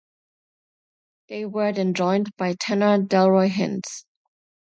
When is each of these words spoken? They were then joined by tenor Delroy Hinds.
They 1.29 1.45
were 1.45 1.71
then 1.73 1.93
joined 1.93 2.31
by 2.35 2.55
tenor 2.59 2.97
Delroy 3.03 3.51
Hinds. 3.51 4.03